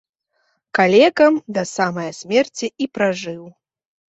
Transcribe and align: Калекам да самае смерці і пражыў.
Калекам 0.77 1.35
да 1.57 1.63
самае 1.75 2.07
смерці 2.23 2.73
і 2.85 2.91
пражыў. 2.99 3.41